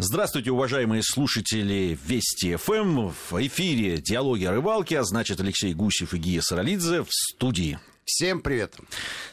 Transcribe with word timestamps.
Здравствуйте, 0.00 0.52
уважаемые 0.52 1.02
слушатели 1.02 1.98
Вести 2.06 2.54
ФМ. 2.54 3.08
В 3.08 3.32
эфире 3.48 3.96
«Диалоги 3.96 4.44
о 4.44 4.52
рыбалке», 4.52 5.00
а 5.00 5.02
значит 5.02 5.40
Алексей 5.40 5.74
Гусев 5.74 6.14
и 6.14 6.18
Гия 6.18 6.40
Саралидзе 6.40 7.02
в 7.02 7.08
студии. 7.10 7.80
Всем 8.04 8.40
привет. 8.40 8.76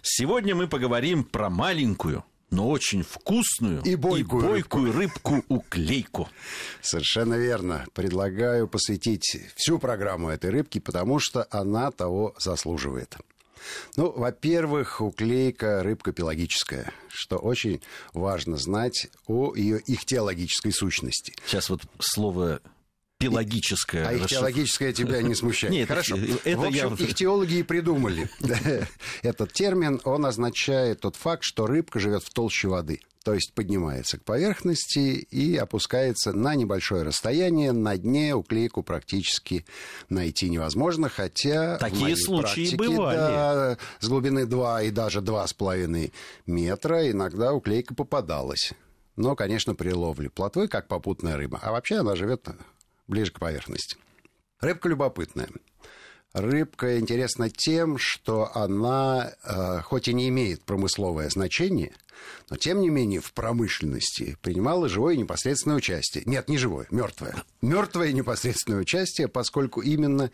Сегодня 0.02 0.56
мы 0.56 0.68
поговорим 0.68 1.24
про 1.24 1.52
маленькую, 1.52 2.26
но 2.50 2.68
очень 2.68 3.04
вкусную 3.04 3.84
и 3.84 3.94
бойкую, 3.94 4.44
и 4.44 4.48
бойкую 4.48 4.92
рыбку-уклейку. 4.92 6.30
Совершенно 6.82 7.36
верно. 7.36 7.86
Предлагаю 7.94 8.68
посвятить 8.68 9.38
всю 9.56 9.78
программу 9.78 10.30
этой 10.30 10.50
рыбки, 10.50 10.80
потому 10.80 11.20
что 11.20 11.46
она 11.52 11.92
того 11.92 12.34
заслуживает. 12.40 13.16
Ну, 13.96 14.12
во-первых, 14.12 15.02
уклейка 15.02 15.84
рыбка 15.84 16.12
пелагическая, 16.12 16.92
что 17.08 17.38
очень 17.38 17.82
важно 18.14 18.58
знать 18.58 19.08
о 19.28 19.56
ее 19.56 19.82
ихтиологической 19.86 20.72
сущности. 20.72 21.34
Сейчас 21.46 21.70
вот 21.70 21.82
слово 22.00 22.62
пелагическое. 23.18 24.08
А 24.08 24.14
ихтиологическое 24.14 24.94
тебя 24.94 25.22
не 25.22 25.36
смущает? 25.36 25.74
Нет, 25.74 25.88
Хорошо. 25.88 26.18
Это 26.44 26.58
в 26.58 26.66
общем, 26.66 26.96
я... 27.00 27.06
ихтиологи 27.06 27.56
и 27.56 27.64
придумали 27.64 28.30
этот 29.22 29.54
термин. 29.54 30.02
Он 30.04 30.26
означает 30.26 31.02
тот 31.02 31.16
факт, 31.16 31.44
что 31.44 31.66
рыбка 31.66 32.00
живет 32.00 32.24
в 32.24 32.30
толще 32.32 32.68
воды 32.68 33.02
то 33.26 33.34
есть 33.34 33.54
поднимается 33.54 34.20
к 34.20 34.24
поверхности 34.24 35.00
и 35.00 35.58
опускается 35.58 36.32
на 36.32 36.54
небольшое 36.54 37.02
расстояние. 37.02 37.72
На 37.72 37.98
дне 37.98 38.36
уклейку 38.36 38.84
практически 38.84 39.66
найти 40.10 40.48
невозможно, 40.48 41.10
хотя 41.10 41.78
Такие 41.78 42.16
случаи 42.16 42.70
практике, 42.70 42.78
бывали. 42.78 43.18
Да, 43.18 43.78
с 44.00 44.08
глубины 44.08 44.46
2 44.46 44.84
и 44.84 44.92
даже 44.92 45.22
2,5 45.22 46.14
метра 46.46 47.10
иногда 47.10 47.52
уклейка 47.52 47.96
попадалась. 47.96 48.74
Но, 49.16 49.36
конечно, 49.36 49.74
при 49.74 49.90
ловле 49.90 50.30
плотвы, 50.30 50.68
как 50.68 50.88
попутная 50.88 51.36
рыба. 51.36 51.60
А 51.64 51.72
вообще 51.72 51.96
она 51.96 52.16
живет 52.16 52.48
ближе 53.08 53.32
к 53.32 53.40
поверхности. 53.40 53.98
Рыбка 54.60 54.88
любопытная. 54.88 55.50
Рыбка 56.36 57.00
интересна 57.00 57.50
тем, 57.50 57.98
что 57.98 58.52
она, 58.58 59.32
э, 59.42 59.80
хоть 59.84 60.10
и 60.10 60.14
не 60.14 60.28
имеет 60.28 60.62
промысловое 60.64 61.30
значение, 61.30 61.94
но 62.50 62.58
тем 62.58 62.82
не 62.82 62.90
менее 62.90 63.22
в 63.22 63.32
промышленности 63.32 64.38
принимала 64.42 64.90
живое 64.90 65.16
непосредственное 65.16 65.78
участие. 65.78 66.24
Нет, 66.26 66.50
не 66.50 66.58
живое, 66.58 66.88
мертвое. 66.92 67.42
Мертвое 67.62 68.12
непосредственное 68.12 68.82
участие, 68.82 69.30
поскольку 69.30 69.80
именно 69.80 70.30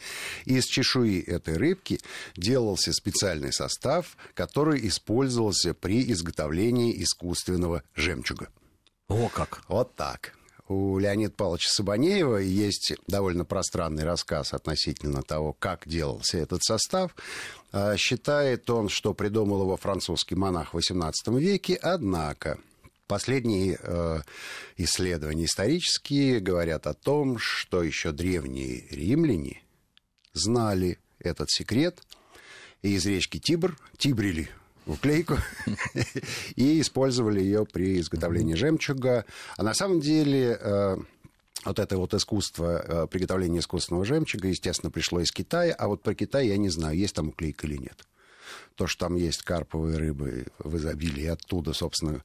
из 0.46 0.66
чешуи 0.66 1.22
этой 1.22 1.56
рыбки 1.56 2.00
делался 2.36 2.94
специальный 2.94 3.54
состав, 3.54 4.18
который 4.34 4.88
использовался 4.88 5.76
при 5.76 6.12
изготовлении 6.12 7.00
искусственного 7.04 7.84
жемчуга. 7.94 8.48
О 9.08 9.30
как! 9.30 9.62
Вот 9.68 9.96
так 9.96 10.34
у 10.72 10.98
Леонида 10.98 11.34
Павловича 11.34 11.70
Сабанеева 11.70 12.38
есть 12.38 12.94
довольно 13.08 13.46
пространный 13.46 14.04
рассказ 14.04 14.54
относительно 14.54 15.22
того, 15.22 15.54
как 15.54 15.88
делался 15.88 16.38
этот 16.38 16.64
состав. 16.64 17.16
А, 17.72 17.98
считает 17.98 18.70
он, 18.70 18.90
что 18.90 19.14
придумал 19.14 19.62
его 19.62 19.78
французский 19.78 20.36
монах 20.36 20.74
в 20.74 20.78
XVIII 20.78 21.40
веке, 21.40 21.76
однако 21.76 22.60
Последние 23.12 23.78
э, 23.78 24.22
исследования 24.78 25.44
исторические 25.44 26.40
говорят 26.40 26.88
о 26.88 26.94
том, 26.94 27.38
что 27.40 27.84
еще 27.84 28.14
древние 28.14 28.88
римляне 28.90 29.64
знали 30.32 30.98
этот 31.20 31.52
секрет, 31.52 32.02
и 32.82 32.94
из 32.94 33.06
речки 33.06 33.38
Тибр 33.38 33.78
тибрили 33.98 34.50
уклейку 34.92 35.38
и 36.56 36.82
использовали 36.82 37.42
ее 37.42 37.66
при 37.66 38.00
изготовлении 38.00 38.56
жемчуга. 38.56 39.26
А 39.58 39.64
на 39.64 39.74
самом 39.74 40.00
деле 40.00 40.58
э, 40.60 40.98
вот 41.66 41.80
это 41.80 41.98
вот 41.98 42.14
искусство 42.14 42.84
э, 42.86 43.08
приготовления 43.08 43.60
искусственного 43.60 44.06
жемчуга, 44.06 44.48
естественно, 44.48 44.92
пришло 44.92 45.20
из 45.20 45.32
Китая, 45.32 45.74
а 45.78 45.88
вот 45.88 46.02
про 46.02 46.16
Китай 46.16 46.48
я 46.48 46.58
не 46.58 46.70
знаю, 46.70 46.98
есть 46.98 47.16
там 47.16 47.30
уклейка 47.30 47.68
или 47.68 47.78
нет. 47.78 48.06
То, 48.76 48.88
что 48.88 49.06
там 49.06 49.16
есть 49.16 49.44
карповые 49.44 49.98
рыбы 49.98 50.48
в 50.60 50.78
изобилии, 50.78 51.26
оттуда, 51.26 51.74
собственно, 51.74 52.24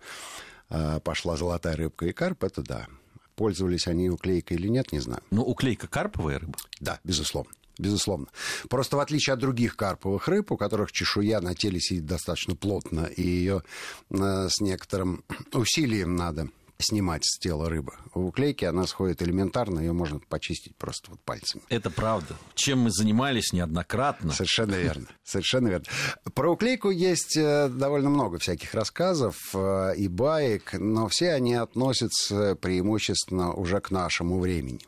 э, 0.71 1.01
пошла 1.01 1.37
золотая 1.37 1.77
рыбка 1.77 2.07
и 2.07 2.13
карп, 2.13 2.45
это 2.45 2.63
да. 2.63 2.87
Пользовались 3.35 3.87
они 3.87 4.09
уклейкой 4.09 4.57
или 4.57 4.69
нет, 4.69 4.93
не 4.93 5.01
знаю. 5.01 5.23
Ну, 5.31 5.43
уклейка 5.43 5.89
карповая 5.89 6.39
рыба? 6.39 6.59
Да, 6.81 7.01
безусловно 7.05 7.51
безусловно. 7.79 8.27
Просто 8.69 8.97
в 8.97 9.01
отличие 9.01 9.35
от 9.35 9.41
других 9.41 9.77
карповых 9.77 10.29
рыб, 10.29 10.53
у 10.53 10.57
которых 10.57 10.93
чешуя 10.93 11.41
на 11.41 11.55
теле 11.55 11.81
сидит 11.81 12.07
достаточно 12.07 12.55
плотно, 12.55 13.07
и 13.07 13.23
ее 13.23 13.63
э, 14.11 14.49
с 14.49 14.61
некоторым 14.61 15.25
усилием 15.53 16.17
надо 16.17 16.49
снимать 16.79 17.25
с 17.25 17.39
тела 17.39 17.69
рыбы. 17.69 17.93
У 18.15 18.27
уклейки 18.27 18.65
она 18.65 18.87
сходит 18.87 19.23
элементарно, 19.23 19.81
ее 19.81 19.93
можно 19.93 20.21
почистить 20.29 20.77
просто 20.77 21.11
вот 21.11 21.21
пальцами. 21.21 21.63
Это 21.69 21.91
правда. 21.91 22.37
Чем 22.55 22.81
мы 22.81 22.91
занимались 22.91 23.53
неоднократно. 23.53 24.33
Совершенно 24.33 24.75
верно. 24.75 25.07
Совершенно 25.25 25.69
верно. 25.69 25.87
Про 26.35 26.53
уклейку 26.53 26.91
есть 26.91 27.37
э, 27.37 27.69
довольно 27.69 28.11
много 28.11 28.39
всяких 28.39 28.75
рассказов 28.75 29.37
э, 29.55 29.95
и 29.97 30.09
баек, 30.09 30.75
но 30.75 31.09
все 31.09 31.33
они 31.33 31.55
относятся 31.55 32.57
преимущественно 32.57 33.53
уже 33.53 33.81
к 33.81 33.91
нашему 33.91 34.39
времени. 34.39 34.81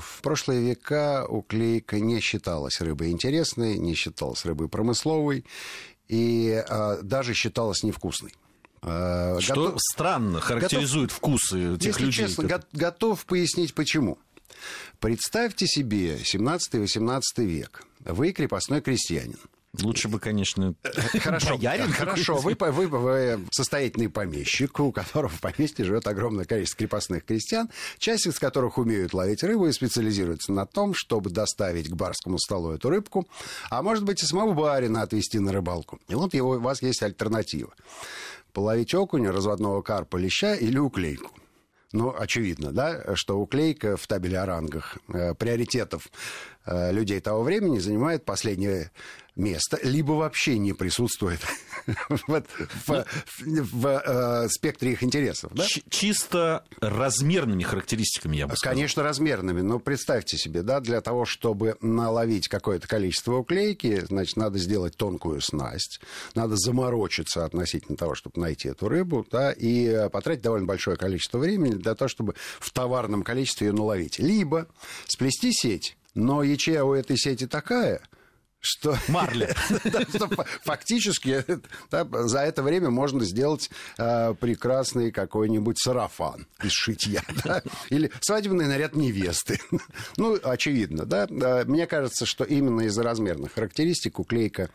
В 0.00 0.22
прошлые 0.22 0.60
века 0.60 1.26
уклейка 1.28 2.00
не 2.00 2.20
считалась 2.20 2.80
рыбой 2.80 3.10
интересной, 3.10 3.78
не 3.78 3.94
считалась 3.94 4.44
рыбой 4.44 4.68
промысловой 4.68 5.44
и 6.08 6.64
а, 6.68 7.00
даже 7.02 7.34
считалась 7.34 7.82
невкусной. 7.82 8.34
А, 8.82 9.38
Что 9.40 9.54
готов... 9.54 9.80
странно 9.80 10.40
характеризует 10.40 11.10
готов... 11.10 11.18
вкусы 11.18 11.78
тех 11.78 11.94
Если 11.94 12.06
людей. 12.06 12.26
честно, 12.26 12.48
как... 12.48 12.66
готов 12.72 13.24
пояснить 13.26 13.74
почему. 13.74 14.18
Представьте 15.00 15.66
себе 15.66 16.16
17-18 16.16 17.20
век. 17.38 17.84
Вы 18.00 18.32
крепостной 18.32 18.80
крестьянин. 18.80 19.38
Лучше 19.82 20.08
бы, 20.08 20.20
конечно, 20.20 20.74
хорошо, 21.20 21.56
боярин. 21.56 21.90
Хорошо, 21.92 22.36
вы, 22.36 22.56
вы, 22.58 22.86
вы 22.86 23.40
состоятельный 23.50 24.08
помещик, 24.08 24.78
у 24.78 24.92
которого 24.92 25.28
в 25.28 25.40
поместье 25.40 25.84
живет 25.84 26.06
огромное 26.06 26.44
количество 26.44 26.78
крепостных 26.78 27.24
крестьян, 27.24 27.68
часть 27.98 28.26
из 28.26 28.38
которых 28.38 28.78
умеют 28.78 29.14
ловить 29.14 29.42
рыбу 29.42 29.66
и 29.66 29.72
специализируются 29.72 30.52
на 30.52 30.66
том, 30.66 30.94
чтобы 30.94 31.30
доставить 31.30 31.88
к 31.88 31.94
барскому 31.94 32.38
столу 32.38 32.72
эту 32.72 32.88
рыбку, 32.88 33.26
а 33.70 33.82
может 33.82 34.04
быть 34.04 34.22
и 34.22 34.26
самого 34.26 34.52
барина 34.52 35.02
отвезти 35.02 35.40
на 35.40 35.52
рыбалку. 35.52 35.98
И 36.08 36.14
вот 36.14 36.34
его, 36.34 36.50
у 36.50 36.60
вас 36.60 36.80
есть 36.82 37.02
альтернатива. 37.02 37.74
Половить 38.52 38.94
окуня, 38.94 39.32
разводного 39.32 39.82
карпа, 39.82 40.16
леща 40.16 40.54
или 40.54 40.78
уклейку. 40.78 41.32
Ну, 41.94 42.12
очевидно, 42.16 42.72
да, 42.72 43.14
что 43.14 43.38
уклейка 43.38 43.96
в 43.96 44.06
табеле 44.08 44.40
о 44.40 44.46
рангах 44.46 44.98
э, 45.06 45.32
приоритетов 45.34 46.08
э, 46.66 46.90
людей 46.90 47.20
того 47.20 47.44
времени 47.44 47.78
занимает 47.78 48.24
последнее 48.24 48.90
место, 49.36 49.78
либо 49.82 50.12
вообще 50.12 50.58
не 50.58 50.72
присутствует 50.72 51.40
в, 52.08 52.42
в, 52.86 53.04
в 53.46 53.86
э, 53.86 54.48
спектре 54.48 54.92
их 54.92 55.02
интересов. 55.02 55.52
Да? 55.54 55.64
Чисто 55.88 56.64
размерными 56.80 57.62
характеристиками, 57.62 58.36
я 58.36 58.46
бы 58.46 58.56
сказал. 58.56 58.74
Конечно, 58.74 59.02
размерными, 59.02 59.60
но 59.60 59.78
представьте 59.78 60.36
себе, 60.38 60.62
да, 60.62 60.80
для 60.80 61.00
того, 61.00 61.24
чтобы 61.24 61.76
наловить 61.80 62.48
какое-то 62.48 62.86
количество 62.86 63.36
уклейки, 63.36 64.04
значит, 64.06 64.36
надо 64.36 64.58
сделать 64.58 64.96
тонкую 64.96 65.40
снасть, 65.40 66.00
надо 66.34 66.56
заморочиться 66.56 67.44
относительно 67.44 67.96
того, 67.96 68.14
чтобы 68.14 68.40
найти 68.40 68.68
эту 68.68 68.88
рыбу, 68.88 69.26
да, 69.30 69.52
и 69.52 70.08
потратить 70.10 70.42
довольно 70.42 70.66
большое 70.66 70.96
количество 70.96 71.38
времени 71.38 71.72
для 71.72 71.94
того, 71.94 72.08
чтобы 72.08 72.34
в 72.60 72.70
товарном 72.70 73.22
количестве 73.22 73.68
ее 73.68 73.72
наловить. 73.72 74.18
Либо 74.18 74.68
сплести 75.06 75.52
сеть, 75.52 75.96
но 76.14 76.42
ячея 76.42 76.84
у 76.84 76.94
этой 76.94 77.16
сети 77.16 77.46
такая– 77.46 78.00
что... 78.64 78.98
Марли. 79.08 79.54
что 80.08 80.28
фактически 80.62 81.44
да, 81.90 82.06
за 82.26 82.40
это 82.40 82.62
время 82.62 82.90
можно 82.90 83.24
сделать 83.24 83.70
э, 83.98 84.34
прекрасный 84.34 85.12
какой-нибудь 85.12 85.78
сарафан 85.78 86.46
из 86.62 86.72
шитья. 86.72 87.22
Да? 87.44 87.62
Или 87.90 88.10
свадебный 88.20 88.66
наряд 88.66 88.94
невесты. 88.94 89.60
ну, 90.16 90.38
очевидно, 90.42 91.04
да. 91.04 91.26
Мне 91.66 91.86
кажется, 91.86 92.24
что 92.24 92.44
именно 92.44 92.82
из-за 92.82 93.02
размерных 93.02 93.52
характеристик 93.52 94.18
уклейка 94.18 94.70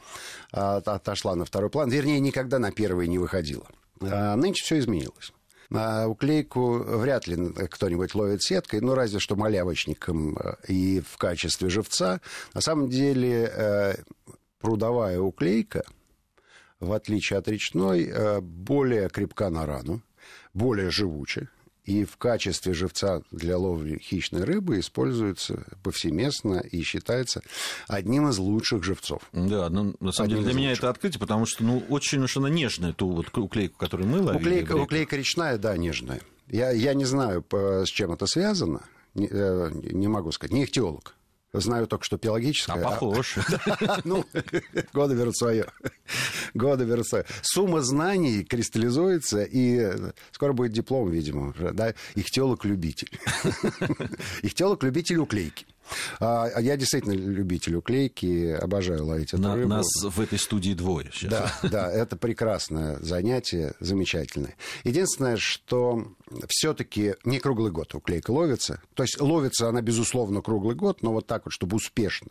э, 0.53 0.57
отошла 0.59 1.35
на 1.35 1.45
второй 1.45 1.71
план. 1.71 1.89
Вернее, 1.89 2.19
никогда 2.19 2.59
на 2.59 2.71
первый 2.71 3.07
не 3.07 3.17
выходила. 3.17 3.65
А 4.01 4.35
нынче 4.35 4.63
все 4.63 4.77
изменилось. 4.77 5.33
А 5.71 6.07
уклейку 6.07 6.79
вряд 6.79 7.27
ли 7.27 7.35
кто-нибудь 7.69 8.15
ловит 8.15 8.41
сеткой, 8.41 8.81
ну, 8.81 8.95
разве 8.95 9.19
что 9.19 9.35
малявочником 9.35 10.35
э, 10.37 10.55
и 10.67 11.01
в 11.01 11.17
качестве 11.17 11.69
живца. 11.69 12.21
На 12.55 12.61
самом 12.61 12.89
деле 12.89 13.51
э, 13.53 13.95
прудовая 14.59 15.19
уклейка, 15.19 15.83
в 16.79 16.91
отличие 16.91 17.37
от 17.37 17.47
речной, 17.47 18.05
э, 18.05 18.41
более 18.41 19.09
крепка 19.09 19.49
на 19.49 19.67
рану, 19.67 20.01
более 20.53 20.89
живучая 20.89 21.49
и 21.85 22.05
в 22.05 22.17
качестве 22.17 22.73
живца 22.73 23.21
для 23.31 23.57
ловли 23.57 23.97
хищной 23.97 24.43
рыбы 24.43 24.79
используется 24.79 25.65
повсеместно 25.83 26.59
и 26.59 26.81
считается 26.83 27.41
одним 27.87 28.29
из 28.29 28.37
лучших 28.37 28.83
живцов. 28.83 29.21
Да, 29.33 29.69
ну, 29.69 29.95
на 29.99 30.11
самом 30.11 30.31
одним 30.31 30.37
деле 30.39 30.51
для 30.51 30.53
меня 30.53 30.69
лучших. 30.69 30.83
это 30.83 30.89
открытие, 30.89 31.19
потому 31.19 31.45
что 31.45 31.63
ну, 31.63 31.83
очень 31.89 32.23
уж 32.23 32.37
она 32.37 32.49
нежная, 32.49 32.93
ту 32.93 33.09
вот 33.09 33.35
уклейку, 33.37 33.77
которую 33.77 34.09
мы 34.09 34.21
ловили. 34.21 34.41
Уклейка, 34.41 34.73
уклейка 34.73 35.15
речная, 35.15 35.57
да, 35.57 35.75
нежная. 35.77 36.21
Я, 36.47 36.71
я 36.71 36.93
не 36.93 37.05
знаю, 37.05 37.45
с 37.51 37.87
чем 37.89 38.11
это 38.11 38.25
связано, 38.25 38.81
не, 39.13 39.27
э, 39.29 39.71
не 39.73 40.07
могу 40.07 40.31
сказать, 40.31 40.53
не 40.53 40.63
ихтиолог. 40.63 41.15
Знаю 41.51 41.87
только, 41.87 42.05
что 42.05 42.17
биологическое. 42.17 42.75
А 42.85 42.89
похож. 42.91 43.37
Ну, 44.03 44.23
годы 44.93 45.15
берут 45.15 45.35
свое. 45.35 45.65
Годы 46.53 46.85
берут 46.85 47.07
свое. 47.07 47.25
Сумма 47.41 47.81
знаний 47.81 48.43
кристаллизуется, 48.43 49.43
и 49.43 49.91
скоро 50.31 50.53
будет 50.53 50.73
диплом, 50.73 51.09
видимо. 51.09 51.53
Да? 51.73 51.93
Ихтиолог-любитель. 52.15 53.09
Ихтиолог-любитель 54.43 55.17
уклейки. 55.17 55.65
А, 56.19 56.45
а 56.53 56.61
я 56.61 56.77
действительно 56.77 57.13
любитель 57.13 57.75
уклейки, 57.75 58.51
обожаю 58.51 59.05
ловить 59.05 59.33
эту 59.33 59.41
На, 59.41 59.55
рыбу. 59.55 59.69
Нас 59.69 59.87
в 60.03 60.19
этой 60.19 60.39
студии 60.39 60.73
двое 60.73 61.09
сейчас. 61.13 61.31
Да, 61.31 61.53
да, 61.63 61.91
это 61.91 62.15
прекрасное 62.15 62.97
занятие, 62.99 63.73
замечательное. 63.79 64.55
Единственное, 64.83 65.37
что 65.37 66.07
все-таки 66.47 67.15
не 67.23 67.39
круглый 67.39 67.71
год 67.71 67.93
уклейка 67.95 68.31
ловится. 68.31 68.81
То 68.93 69.03
есть 69.03 69.19
ловится 69.19 69.69
она, 69.69 69.81
безусловно, 69.81 70.41
круглый 70.41 70.75
год, 70.75 71.01
но 71.01 71.11
вот 71.11 71.27
так 71.27 71.45
вот, 71.45 71.51
чтобы 71.51 71.75
успешно 71.75 72.29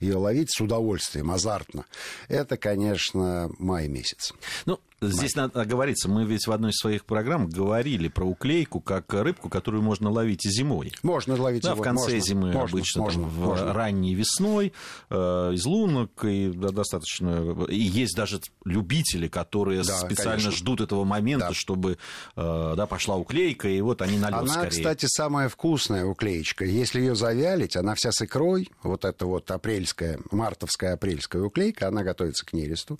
ее 0.00 0.16
ловить 0.16 0.50
с 0.50 0.60
удовольствием, 0.60 1.30
азартно, 1.30 1.84
это, 2.28 2.56
конечно, 2.56 3.50
май 3.58 3.88
месяц. 3.88 4.32
Ну, 4.66 4.80
Здесь 5.00 5.34
надо 5.34 5.60
оговориться, 5.60 6.08
мы 6.08 6.24
ведь 6.24 6.46
в 6.46 6.52
одной 6.52 6.70
из 6.70 6.76
своих 6.76 7.04
программ 7.04 7.48
говорили 7.48 8.08
про 8.08 8.24
уклейку 8.24 8.80
как 8.80 9.12
рыбку, 9.12 9.48
которую 9.48 9.82
можно 9.82 10.10
ловить 10.10 10.46
и 10.46 10.50
зимой. 10.50 10.92
Можно 11.02 11.40
ловить 11.40 11.62
да, 11.62 11.70
зимой. 11.70 11.80
в 11.80 11.82
конце 11.82 12.04
можно, 12.04 12.20
зимы 12.20 12.52
можно, 12.52 12.60
обычно, 12.78 13.02
можно, 13.02 13.22
там, 13.22 13.32
можно. 13.32 13.66
в 13.66 13.72
ранней 13.76 14.14
весной, 14.14 14.72
э, 15.10 15.14
из 15.54 15.64
лунок, 15.66 16.24
и 16.24 16.48
да, 16.54 16.70
достаточно... 16.70 17.64
И 17.68 17.78
есть 17.78 18.16
даже 18.16 18.40
любители, 18.64 19.28
которые 19.28 19.82
Да, 19.82 19.98
специально 19.98 20.32
конечно. 20.42 20.52
ждут 20.52 20.80
этого 20.80 21.04
момента, 21.04 21.48
Да. 21.48 21.54
чтобы 21.54 21.98
э, 22.36 22.74
да, 22.76 22.86
пошла 22.86 23.16
уклейка, 23.16 23.68
и 23.68 23.80
вот 23.80 24.00
они 24.00 24.16
на 24.16 24.30
лед 24.30 24.38
Она, 24.40 24.52
скорее. 24.52 24.70
кстати, 24.70 25.06
самая 25.06 25.48
вкусная 25.48 26.06
уклеечка. 26.06 26.64
Если 26.64 27.00
ее 27.00 27.14
завялить, 27.14 27.76
она 27.76 27.94
вся 27.94 28.12
с 28.12 28.22
икрой, 28.22 28.70
вот 28.82 29.04
эта 29.04 29.26
вот 29.26 29.50
апрельская, 29.50 30.18
мартовская 30.30 30.94
апрельская 30.94 31.42
уклейка, 31.42 31.88
она 31.88 32.02
готовится 32.02 32.46
к 32.46 32.52
нересту. 32.52 32.98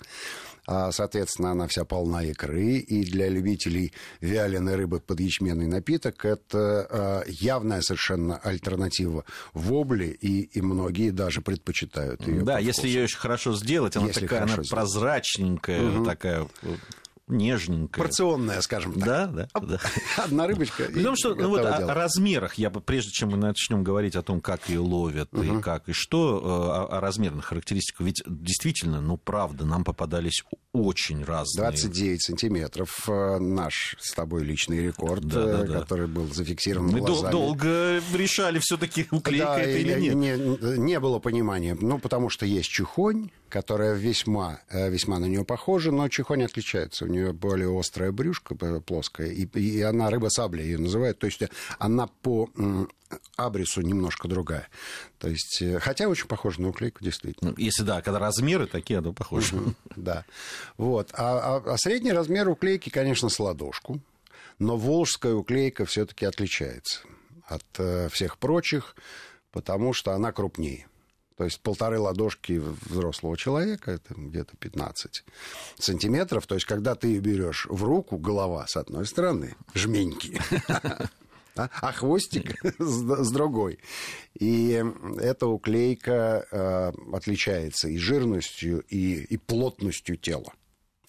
А, 0.67 0.91
соответственно, 0.91 1.51
она 1.51 1.67
вся 1.67 1.85
полна 1.85 2.23
икры. 2.23 2.77
И 2.77 3.03
для 3.03 3.29
любителей 3.29 3.93
вяленой 4.21 4.75
рыбы 4.75 4.99
под 4.99 5.19
ячменный 5.19 5.67
напиток 5.67 6.25
это 6.25 6.87
а, 6.89 7.23
явная 7.27 7.81
совершенно 7.81 8.37
альтернатива 8.37 9.25
вобле, 9.53 10.09
и, 10.09 10.41
и 10.41 10.61
многие 10.61 11.11
даже 11.11 11.41
предпочитают 11.41 12.25
ее. 12.27 12.41
Да, 12.43 12.59
если 12.59 12.87
ее 12.87 13.03
очень 13.03 13.17
хорошо 13.19 13.53
сделать, 13.53 13.95
она 13.95 14.07
Если 14.07 14.21
такая, 14.21 14.43
она 14.43 14.51
сделать. 14.53 14.69
прозрачненькая, 14.69 16.03
такая 16.03 16.47
э, 16.63 16.75
нежненькая. 17.27 18.03
Порционная, 18.03 18.61
скажем 18.61 18.93
так. 18.93 19.03
Да, 19.03 19.27
да, 19.27 19.47
да. 19.59 19.79
Одна 20.23 20.47
рыбочка. 20.47 20.85
том, 20.85 21.15
что 21.15 21.33
ну, 21.33 21.49
вот 21.49 21.65
о, 21.65 21.77
дело. 21.77 21.91
о 21.91 21.95
размерах, 21.95 22.55
я 22.55 22.69
бы, 22.69 22.81
прежде 22.81 23.11
чем 23.11 23.29
мы 23.29 23.37
начнем 23.37 23.83
говорить 23.83 24.15
о 24.15 24.21
том, 24.21 24.41
как 24.41 24.69
ее 24.69 24.79
ловят 24.79 25.29
и 25.33 25.61
как 25.61 25.89
и 25.89 25.93
что, 25.93 26.37
э, 26.37 26.93
о, 26.93 26.97
о 26.97 27.01
размерных 27.01 27.45
характеристиках, 27.45 28.05
ведь 28.05 28.23
действительно, 28.27 29.01
ну 29.01 29.17
правда, 29.17 29.65
нам 29.65 29.83
попадались 29.83 30.43
очень 30.73 31.23
разные. 31.23 31.63
29 31.63 32.21
сантиметров 32.21 33.09
э, 33.09 33.37
наш 33.39 33.95
с 33.99 34.13
тобой 34.13 34.43
личный 34.43 34.83
рекорд, 34.83 35.25
Да, 35.25 35.45
да, 35.45 35.63
э, 35.63 35.67
да. 35.67 35.79
который 35.79 36.07
был 36.07 36.31
зафиксирован 36.31 36.89
Мы 36.89 36.99
глазами. 36.99 37.31
долго 37.31 38.01
решали 38.13 38.59
все-таки 38.59 39.07
уклейка 39.11 39.45
Да, 39.45 39.59
это 39.59 39.77
или 39.77 39.93
и 39.93 40.15
нет. 40.15 40.15
Не, 40.15 40.77
не 40.77 40.99
было 40.99 41.19
понимания. 41.19 41.77
Ну, 41.79 41.97
потому 41.97 42.29
что 42.29 42.45
есть 42.45 42.69
чухонь, 42.69 43.31
которая 43.49 43.93
весьма, 43.93 44.59
э, 44.69 44.89
весьма 44.89 45.19
на 45.19 45.25
нее 45.25 45.45
похожа, 45.45 45.91
но 45.91 46.07
чухонь 46.09 46.43
отличается. 46.43 47.05
У 47.05 47.07
нее 47.07 47.31
более 47.33 47.77
острое 47.77 48.11
брюшко, 48.11 48.55
э, 48.59 48.79
плоское, 48.81 49.27
и, 49.27 49.45
и 49.59 49.81
она 49.81 50.09
рыба-сабля 50.09 50.63
ее 50.63 50.77
называют. 50.77 51.19
То 51.19 51.27
есть 51.27 51.41
э, 51.41 51.49
она 51.79 52.07
по 52.07 52.49
абрису 53.37 53.81
немножко 53.81 54.27
другая. 54.27 54.67
То 55.19 55.29
есть, 55.29 55.61
э, 55.61 55.79
хотя 55.79 56.07
очень 56.07 56.27
похожа 56.27 56.61
на 56.61 56.69
уклейку, 56.69 57.03
действительно. 57.03 57.51
Ну, 57.51 57.57
Если 57.57 57.83
да, 57.83 58.01
когда 58.01 58.19
размеры 58.19 58.67
такие, 58.67 58.99
оно 58.99 59.13
похоже. 59.13 59.55
Да. 59.95 60.25
Вот. 60.77 61.11
А, 61.13 61.57
а- 61.57 61.73
а 61.73 61.77
средний 61.77 62.11
размер 62.11 62.49
уклейки, 62.49 62.89
конечно, 62.89 63.29
с 63.29 63.39
ладошку. 63.39 63.99
Но 64.59 64.77
волжская 64.77 65.33
уклейка 65.33 65.85
все-таки 65.85 66.25
отличается 66.25 67.01
от 67.45 68.11
всех 68.11 68.37
прочих, 68.37 68.95
потому 69.51 69.93
что 69.93 70.13
она 70.13 70.31
крупнее. 70.31 70.87
То 71.37 71.43
есть 71.43 71.61
полторы 71.61 71.99
ладошки 71.99 72.61
взрослого 72.89 73.35
человека, 73.37 73.91
это 73.91 74.13
где-то 74.15 74.55
15 74.57 75.25
сантиметров. 75.77 76.47
То 76.47 76.55
есть 76.55 76.65
когда 76.65 76.95
ты 76.95 77.07
ее 77.07 77.19
берешь 77.19 77.67
в 77.69 77.83
руку, 77.83 78.17
голова 78.17 78.65
с 78.67 78.77
одной 78.77 79.05
стороны, 79.05 79.55
жменьки, 79.73 80.39
а 81.55 81.91
хвостик 81.91 82.55
с 82.79 83.31
другой. 83.31 83.79
И 84.39 84.83
эта 85.19 85.47
уклейка 85.47 86.45
э, 86.49 86.91
отличается 87.13 87.89
и 87.89 87.97
жирностью, 87.97 88.81
и, 88.89 89.23
и 89.23 89.37
плотностью 89.37 90.15
тела. 90.17 90.53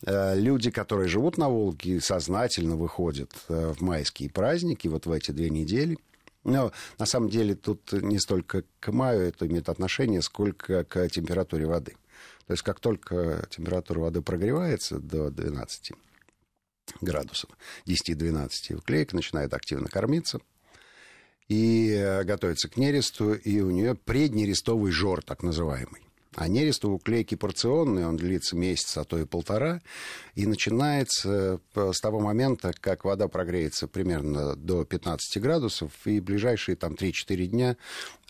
Э, 0.05 0.34
Люди, 0.38 0.70
которые 0.70 1.08
живут 1.08 1.38
на 1.38 1.49
Волге, 1.49 2.00
сознательно 2.00 2.76
выходят 2.76 3.32
э, 3.49 3.75
в 3.76 3.81
майские 3.81 4.31
праздники, 4.31 4.88
вот 4.88 5.06
в 5.06 5.12
эти 5.12 5.31
две 5.31 5.50
недели. 5.50 5.99
Но 6.47 6.73
на 6.99 7.07
самом 7.07 7.29
деле 7.29 7.57
тут 7.57 7.93
не 7.93 8.21
столько 8.21 8.63
к 8.79 8.93
маю 8.93 9.23
это 9.23 9.47
имеет 9.49 9.69
отношение, 9.69 10.23
сколько 10.23 10.85
к 10.85 11.09
температуре 11.09 11.67
воды. 11.67 11.97
То 12.47 12.53
есть 12.53 12.63
как 12.63 12.79
только 12.79 13.47
температура 13.51 13.99
воды 13.99 14.23
прогревается 14.23 15.01
до 15.01 15.31
12 15.31 15.93
градусов, 17.01 17.51
10-12, 17.87 18.77
уклейка 18.77 19.17
начинает 19.17 19.53
активно 19.55 19.89
кормиться 19.89 20.39
и 21.49 22.23
готовится 22.25 22.69
к 22.69 22.77
нересту, 22.77 23.35
и 23.35 23.61
у 23.61 23.71
нее 23.71 23.97
преднерестовый 23.97 24.93
жор, 24.93 25.25
так 25.25 25.43
называемый. 25.43 26.06
А 26.37 26.49
нерест 26.49 26.85
у 26.85 26.93
уклейки 26.93 27.35
порционный, 27.35 28.06
он 28.06 28.19
длится 28.19 28.56
месяц, 28.56 28.99
а 28.99 29.05
то 29.05 29.19
и 29.19 29.25
полтора, 29.25 29.81
и 30.35 30.44
начинается 30.44 31.61
э, 31.75 31.93
с 31.93 31.99
того 31.99 32.21
момента, 32.21 32.73
как 32.79 33.06
вода 33.06 33.27
прогреется 33.27 33.88
примерно 33.88 34.55
до 34.55 34.85
15 34.85 35.43
градусов, 35.43 35.93
и 36.05 36.21
ближайшие 36.21 36.77
там 36.77 36.93
3-4 36.93 37.47
дня 37.47 37.77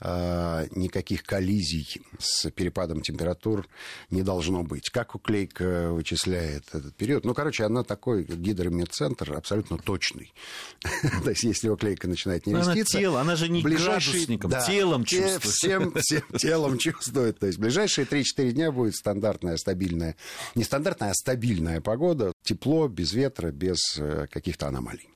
никаких 0.01 1.23
коллизий 1.25 2.03
с 2.19 2.51
перепадом 2.51 3.01
температур 3.01 3.67
не 4.11 4.23
должно 4.23 4.63
быть. 4.63 4.91
Как 4.91 5.15
уклейка 5.15 5.91
вычисляет 5.91 6.65
этот 6.75 6.95
период? 6.97 7.25
Ну, 7.25 7.33
короче, 7.33 7.65
она 7.65 7.83
такой 7.83 8.25
гидромедцентр 8.25 9.33
абсолютно 9.33 9.79
точный. 9.79 10.35
То 11.25 11.31
есть, 11.31 11.45
если 11.45 11.69
уклейка 11.69 12.09
начинает 12.09 12.47
Но 12.47 12.59
она 12.59 12.75
нереститься... 12.75 12.99
тело, 12.99 13.21
она 13.21 13.37
же 13.37 13.49
не 13.49 13.63
градусником, 13.63 14.53
телом 14.67 15.05
те- 15.05 15.23
чувствует. 15.23 15.55
Всем, 15.55 15.95
всем 15.99 16.23
телом 16.39 16.79
чувствует. 16.79 17.39
То 17.39 17.47
есть 17.47 17.59
ближайшие 17.59 18.07
3-4 18.07 18.53
дня 18.53 18.73
будет 18.73 18.95
стандартная, 18.95 19.57
стабильная, 19.57 20.17
не 20.55 20.65
стандартная, 20.65 21.11
а 21.11 21.15
стабильная 21.15 21.81
погода. 21.81 22.33
Тепло, 22.43 22.89
без 22.89 23.13
ветра, 23.13 23.51
без 23.51 23.79
э, 23.99 24.27
каких-то 24.31 24.69
аномалий. 24.69 25.09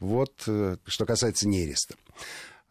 Вот 0.00 0.42
э, 0.46 0.76
что 0.86 1.06
касается 1.06 1.48
нереста. 1.48 1.94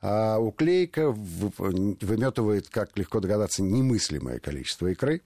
А 0.01 0.39
уклейка 0.39 1.12
выметывает, 1.12 2.70
как 2.70 2.98
легко 2.98 3.20
догадаться, 3.20 3.62
немыслимое 3.62 4.39
количество 4.39 4.88
икры. 4.88 5.22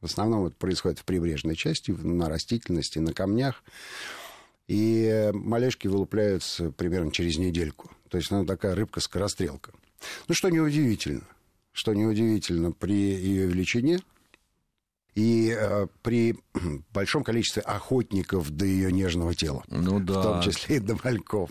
В 0.00 0.04
основном 0.04 0.46
это 0.46 0.56
происходит 0.56 0.98
в 0.98 1.04
прибрежной 1.04 1.56
части, 1.56 1.90
на 1.90 2.28
растительности, 2.28 2.98
на 2.98 3.14
камнях. 3.14 3.64
И 4.68 5.30
малешки 5.32 5.88
вылупляются 5.88 6.70
примерно 6.70 7.10
через 7.12 7.38
недельку. 7.38 7.90
То 8.10 8.18
есть 8.18 8.30
она 8.30 8.44
такая 8.44 8.74
рыбка-скорострелка. 8.74 9.72
Ну, 10.28 10.34
что 10.34 10.50
неудивительно. 10.50 11.24
Что 11.72 11.94
неудивительно 11.94 12.72
при 12.72 12.94
ее 12.94 13.46
величине 13.46 14.00
и 15.14 15.54
э, 15.56 15.86
при 16.02 16.36
большом 16.92 17.24
количестве 17.24 17.62
охотников 17.62 18.50
до 18.50 18.64
ее 18.64 18.90
нежного 18.92 19.34
тела. 19.34 19.62
Ну 19.68 19.98
В 19.98 20.06
том 20.06 20.36
да. 20.36 20.42
числе 20.42 20.76
и 20.76 20.80
до 20.80 20.96
мальков. 21.02 21.50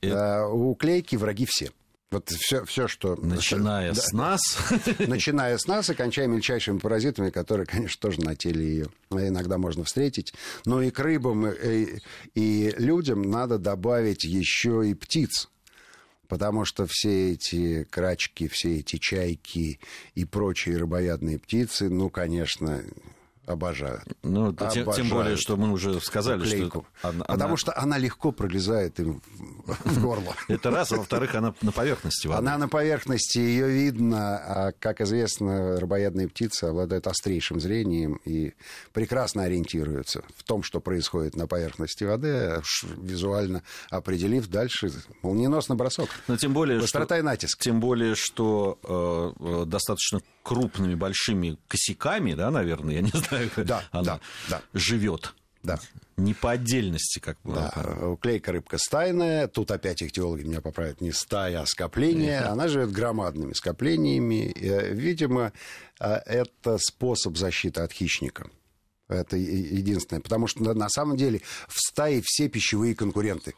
Это- 0.00 0.42
А, 0.42 0.46
у 0.48 0.74
клейки 0.74 1.16
враги 1.16 1.46
все. 1.48 1.70
Вот 2.10 2.28
все, 2.28 2.64
все 2.64 2.86
что... 2.86 3.16
Начиная 3.16 3.92
Да. 3.92 4.00
с 4.00 4.12
нас. 4.12 4.40
Начиная 5.00 5.58
с 5.58 5.66
нас 5.66 5.90
и 5.90 5.94
кончая 5.94 6.28
мельчайшими 6.28 6.78
паразитами, 6.78 7.30
которые, 7.30 7.66
конечно, 7.66 7.98
тоже 8.00 8.20
на 8.20 8.36
теле 8.36 8.64
ее 8.64 8.86
иногда 9.10 9.58
можно 9.58 9.82
встретить. 9.82 10.32
Но 10.64 10.80
и 10.80 10.90
к 10.90 11.00
рыбам, 11.00 11.48
и, 11.48 11.98
и 12.34 12.72
людям 12.78 13.22
надо 13.22 13.58
добавить 13.58 14.22
еще 14.24 14.88
и 14.88 14.94
птиц. 14.94 15.48
Потому 16.34 16.64
что 16.64 16.84
все 16.88 17.34
эти 17.34 17.84
крачки, 17.84 18.48
все 18.48 18.78
эти 18.80 18.96
чайки 18.96 19.78
и 20.16 20.24
прочие 20.24 20.76
рыбоядные 20.78 21.38
птицы, 21.38 21.88
ну, 21.88 22.10
конечно, 22.10 22.82
обожают. 23.46 24.02
Ну, 24.24 24.52
тем, 24.52 24.68
тем 24.70 24.82
Обожают 24.82 25.08
более, 25.12 25.36
что 25.36 25.56
мы 25.56 25.70
уже 25.70 26.00
сказали, 26.00 26.40
уклейку. 26.40 26.86
что 26.98 27.08
она- 27.08 27.24
Потому 27.24 27.56
что 27.56 27.72
она 27.78 27.98
легко 27.98 28.32
пролезает 28.32 28.98
им 28.98 29.22
в 29.84 30.00
горло. 30.00 30.34
Это 30.48 30.70
раз, 30.70 30.92
а 30.92 30.96
во-вторых, 30.96 31.34
она 31.34 31.54
на 31.62 31.72
поверхности 31.72 32.26
воды. 32.26 32.38
Она 32.38 32.58
на 32.58 32.68
поверхности, 32.68 33.38
ее 33.38 33.68
видно, 33.68 34.36
а, 34.36 34.72
как 34.72 35.00
известно, 35.00 35.78
рыбоядные 35.80 36.28
птицы 36.28 36.64
обладают 36.64 37.06
острейшим 37.06 37.60
зрением 37.60 38.20
и 38.24 38.54
прекрасно 38.92 39.44
ориентируются 39.44 40.22
в 40.36 40.42
том, 40.42 40.62
что 40.62 40.80
происходит 40.80 41.36
на 41.36 41.46
поверхности 41.46 42.04
воды, 42.04 42.62
визуально 42.96 43.62
определив 43.90 44.48
дальше 44.48 44.92
молниеносный 45.22 45.76
бросок. 45.76 46.08
Но 46.28 46.36
тем 46.36 46.52
более, 46.52 46.80
Быстрота 46.80 47.16
что, 47.16 47.20
и 47.20 47.22
натиск. 47.22 47.58
Тем 47.58 47.80
более, 47.80 48.14
что 48.14 48.78
э, 48.82 49.62
э 49.62 49.64
достаточно 49.66 50.20
крупными 50.42 50.94
большими 50.94 51.58
косяками, 51.68 52.34
да, 52.34 52.50
наверное, 52.50 52.94
я 52.94 53.00
не 53.00 53.10
знаю, 53.14 53.50
да, 53.56 53.82
она 53.90 54.04
да, 54.04 54.20
да. 54.48 54.62
живет. 54.72 55.34
Да. 55.64 55.80
Не 56.16 56.34
по 56.34 56.52
отдельности, 56.52 57.18
как 57.18 57.38
бы. 57.42 57.54
Да. 57.54 58.16
Клейка 58.20 58.52
рыбка 58.52 58.78
стайная. 58.78 59.48
Тут 59.48 59.70
опять 59.70 60.02
их 60.02 60.12
теологи 60.12 60.44
меня 60.44 60.60
поправят. 60.60 61.00
Не 61.00 61.10
стая, 61.10 61.62
а 61.62 61.66
скопление. 61.66 62.40
Она 62.40 62.68
живет 62.68 62.92
громадными 62.92 63.54
скоплениями. 63.54 64.52
Э, 64.54 64.92
видимо, 64.92 65.52
э, 65.98 66.14
это 66.26 66.78
способ 66.78 67.36
защиты 67.36 67.80
от 67.80 67.92
хищника. 67.92 68.48
Это 69.08 69.36
единственное. 69.36 70.20
Потому 70.20 70.46
что 70.46 70.62
на 70.74 70.88
самом 70.88 71.16
деле 71.16 71.40
в 71.66 71.78
стае 71.80 72.22
все 72.24 72.48
пищевые 72.48 72.94
конкуренты 72.94 73.54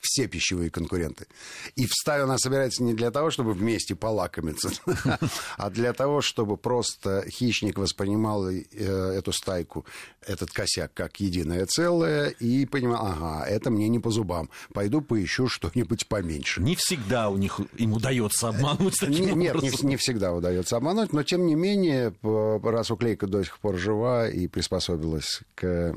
все 0.00 0.28
пищевые 0.28 0.70
конкуренты. 0.70 1.26
И 1.74 1.86
в 1.86 1.92
стаю 1.92 2.24
она 2.24 2.38
собирается 2.38 2.82
не 2.82 2.94
для 2.94 3.10
того, 3.10 3.30
чтобы 3.30 3.52
вместе 3.52 3.94
полакомиться, 3.94 4.70
а 5.56 5.70
для 5.70 5.92
того, 5.92 6.20
чтобы 6.20 6.56
просто 6.56 7.24
хищник 7.28 7.78
воспринимал 7.78 8.48
э, 8.48 8.62
эту 8.72 9.32
стайку, 9.32 9.84
этот 10.20 10.50
косяк, 10.50 10.92
как 10.94 11.20
единое 11.20 11.66
целое, 11.66 12.28
и 12.28 12.66
понимал, 12.66 13.06
ага, 13.06 13.44
это 13.46 13.70
мне 13.70 13.88
не 13.88 13.98
по 13.98 14.10
зубам, 14.10 14.50
пойду 14.72 15.00
поищу 15.00 15.48
что-нибудь 15.48 16.06
поменьше. 16.06 16.60
Не 16.60 16.76
всегда 16.76 17.28
у 17.28 17.36
них 17.36 17.60
им 17.76 17.92
удается 17.92 18.48
обмануть 18.48 18.96
таким 19.00 19.38
Нет, 19.38 19.60
не, 19.62 19.70
не 19.82 19.96
всегда 19.96 20.32
удается 20.32 20.76
обмануть, 20.76 21.12
но 21.12 21.22
тем 21.22 21.46
не 21.46 21.54
менее, 21.54 22.14
раз 22.22 22.90
уклейка 22.90 23.26
до 23.26 23.42
сих 23.42 23.58
пор 23.58 23.76
жива 23.76 24.28
и 24.28 24.46
приспособилась 24.46 25.42
к 25.54 25.94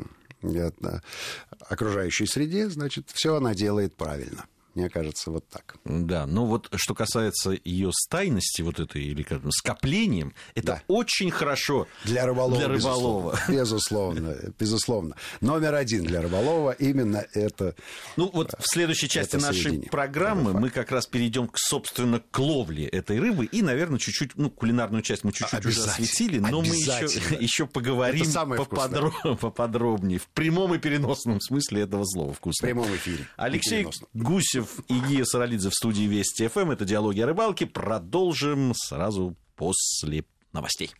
окружающей 1.60 2.26
среде, 2.26 2.70
значит, 2.70 3.10
все 3.12 3.36
она 3.36 3.54
делает 3.54 3.96
правильно. 3.96 4.46
Мне 4.80 4.90
кажется, 4.90 5.30
вот 5.30 5.46
так. 5.50 5.76
Да, 5.84 6.26
но 6.26 6.46
вот 6.46 6.70
что 6.76 6.96
касается 6.96 7.52
ее 7.66 7.92
стайности, 7.94 8.62
вот 8.62 8.80
этой, 8.80 9.04
или 9.04 9.24
как 9.24 9.42
скоплением, 9.52 10.34
это 10.56 10.68
да. 10.68 10.84
очень 10.88 11.32
хорошо 11.32 11.88
для 12.06 12.26
рыболова. 12.26 12.58
Для 12.58 12.68
рыболова. 12.70 13.38
Безусловно, 13.50 14.38
безусловно. 14.58 15.16
Номер 15.42 15.76
один 15.76 16.06
для 16.06 16.22
рыболова 16.22 16.72
именно 16.72 17.26
это. 17.34 17.76
Ну 18.16 18.30
вот 18.34 18.54
в 18.58 18.64
следующей 18.74 19.10
части 19.10 19.36
нашей 19.36 19.82
программы 19.82 20.54
мы 20.54 20.70
как 20.70 20.92
раз 20.92 21.08
перейдем 21.08 21.50
к, 21.50 21.58
собственно, 21.58 22.22
к 22.32 22.40
ловле 22.40 22.88
этой 22.88 23.20
рыбы 23.20 23.46
и, 23.46 23.62
наверное, 23.62 24.00
чуть-чуть, 24.00 24.38
ну, 24.38 24.50
кулинарную 24.50 25.02
часть 25.02 25.26
мы 25.26 25.34
чуть-чуть 25.34 25.66
уже 25.66 25.84
осветили, 25.84 26.40
но 26.40 26.62
мы 26.62 26.68
еще, 26.68 27.36
еще 27.40 27.68
поговорим 27.68 28.26
поподроб, 28.34 29.14
поподробнее, 29.42 30.20
в 30.20 30.28
прямом 30.28 30.74
и 30.74 30.78
переносном 30.78 31.42
смысле 31.42 31.82
этого 31.82 32.06
слова 32.06 32.34
вкусно. 32.34 32.66
В 32.66 32.70
прямом 32.70 32.96
эфире. 32.96 33.28
Алексей 33.36 33.86
Гусев 34.14 34.69
и 34.88 35.00
Гия 35.00 35.26
Саралидзе 35.26 35.70
в 35.70 35.74
студии 35.74 36.04
Вести 36.04 36.48
ФМ. 36.48 36.72
Это 36.72 36.86
«Диалоги 36.86 37.22
о 37.22 37.26
рыбалке». 37.26 37.66
Продолжим 37.66 38.74
сразу 38.76 39.36
после 39.56 40.26
новостей. 40.54 40.92